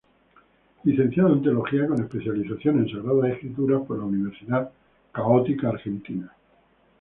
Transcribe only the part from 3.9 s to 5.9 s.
la Universidad Católica